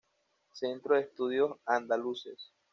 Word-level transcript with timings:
Centro 0.53 0.95
de 0.95 1.01
Estudios 1.01 1.57
Andaluces. 1.63 2.51